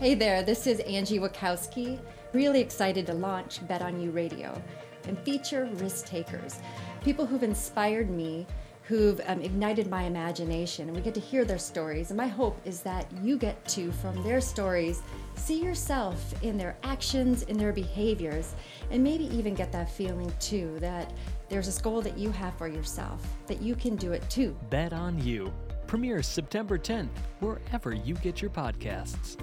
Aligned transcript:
Hey 0.00 0.14
there, 0.14 0.42
this 0.42 0.66
is 0.66 0.80
Angie 0.80 1.20
Wachowski. 1.20 2.00
Really 2.32 2.60
excited 2.60 3.06
to 3.06 3.14
launch 3.14 3.66
Bet 3.68 3.80
on 3.80 4.00
You 4.00 4.10
Radio 4.10 4.60
and 5.06 5.16
feature 5.20 5.68
risk 5.74 6.06
takers, 6.06 6.58
people 7.02 7.24
who've 7.24 7.44
inspired 7.44 8.10
me, 8.10 8.44
who've 8.82 9.20
um, 9.26 9.40
ignited 9.40 9.88
my 9.88 10.02
imagination, 10.02 10.88
and 10.88 10.96
we 10.96 11.02
get 11.02 11.14
to 11.14 11.20
hear 11.20 11.44
their 11.44 11.58
stories. 11.58 12.10
And 12.10 12.16
my 12.16 12.26
hope 12.26 12.60
is 12.64 12.80
that 12.80 13.06
you 13.22 13.38
get 13.38 13.64
to, 13.68 13.92
from 13.92 14.20
their 14.24 14.40
stories, 14.40 15.00
see 15.36 15.62
yourself 15.62 16.34
in 16.42 16.58
their 16.58 16.76
actions, 16.82 17.42
in 17.44 17.56
their 17.56 17.72
behaviors, 17.72 18.54
and 18.90 19.02
maybe 19.02 19.24
even 19.34 19.54
get 19.54 19.70
that 19.72 19.90
feeling 19.90 20.30
too 20.40 20.76
that 20.80 21.12
there's 21.48 21.66
this 21.66 21.80
goal 21.80 22.02
that 22.02 22.18
you 22.18 22.30
have 22.32 22.58
for 22.58 22.66
yourself, 22.66 23.24
that 23.46 23.62
you 23.62 23.76
can 23.76 23.94
do 23.94 24.12
it 24.12 24.28
too. 24.28 24.56
Bet 24.70 24.92
on 24.92 25.22
You 25.22 25.52
premieres 25.86 26.26
September 26.26 26.76
10th, 26.76 27.10
wherever 27.38 27.94
you 27.94 28.14
get 28.14 28.42
your 28.42 28.50
podcasts. 28.50 29.36